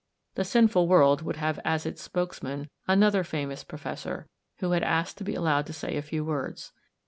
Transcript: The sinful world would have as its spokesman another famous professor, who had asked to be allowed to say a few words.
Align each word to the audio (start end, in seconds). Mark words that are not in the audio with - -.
The 0.33 0.43
sinful 0.43 0.87
world 0.87 1.21
would 1.21 1.35
have 1.35 1.59
as 1.63 1.85
its 1.85 2.01
spokesman 2.01 2.71
another 2.87 3.23
famous 3.23 3.63
professor, 3.63 4.25
who 4.57 4.71
had 4.71 4.81
asked 4.81 5.19
to 5.19 5.23
be 5.23 5.35
allowed 5.35 5.67
to 5.67 5.73
say 5.73 5.95
a 5.95 6.01
few 6.01 6.25
words. 6.25 6.73